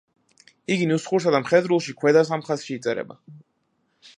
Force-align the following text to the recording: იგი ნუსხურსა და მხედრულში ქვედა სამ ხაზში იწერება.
იგი 0.75 0.87
ნუსხურსა 0.91 1.33
და 1.35 1.41
მხედრულში 1.43 1.95
ქვედა 1.99 2.25
სამ 2.31 2.45
ხაზში 2.49 2.73
იწერება. 2.79 3.19